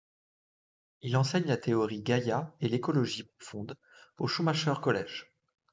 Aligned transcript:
Il 1.03 1.15
enseigne 1.15 1.45
la 1.45 1.57
théorie 1.57 2.01
Gaïa 2.01 2.51
et 2.59 2.67
l'écologie 2.67 3.25
profonde 3.37 3.77
au 4.17 4.25
Schumacher 4.27 4.73
College. 4.81 5.31